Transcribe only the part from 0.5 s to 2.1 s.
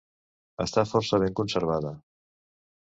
Està força ben conservada.